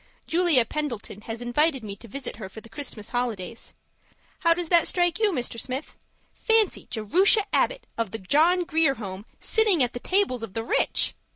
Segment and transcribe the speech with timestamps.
[0.25, 3.71] Julia Pendleton has invited me to visit her for the Christmas holidays.
[4.39, 5.59] How does that strike you, Mr.
[5.59, 5.95] Smith?
[6.33, 11.13] Fancy Jerusha Abbott, of the John Grier Home, sitting at the tables of the rich.